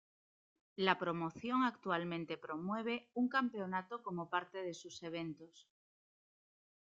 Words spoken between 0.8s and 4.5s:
promoción actualmente promueve un campeonato como